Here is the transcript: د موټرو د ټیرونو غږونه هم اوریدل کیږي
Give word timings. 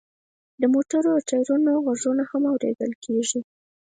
د 0.61 0.63
موټرو 0.73 1.11
د 1.17 1.21
ټیرونو 1.29 1.71
غږونه 1.85 2.23
هم 2.29 2.43
اوریدل 2.53 2.91
کیږي 3.03 3.39